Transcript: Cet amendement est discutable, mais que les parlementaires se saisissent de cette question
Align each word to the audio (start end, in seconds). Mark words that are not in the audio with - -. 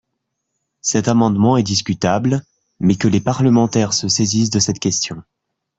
Cet 0.81 1.07
amendement 1.09 1.57
est 1.57 1.61
discutable, 1.61 2.43
mais 2.79 2.95
que 2.95 3.07
les 3.07 3.21
parlementaires 3.21 3.93
se 3.93 4.07
saisissent 4.07 4.49
de 4.49 4.57
cette 4.57 4.79
question 4.79 5.21